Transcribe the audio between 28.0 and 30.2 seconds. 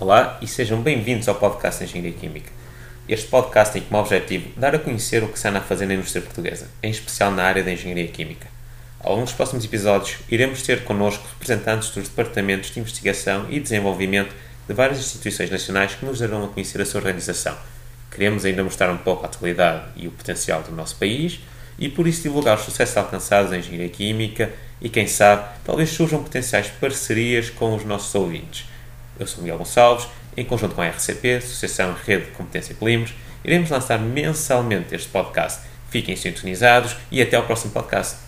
ouvintes. Eu sou Miguel Gonçalves,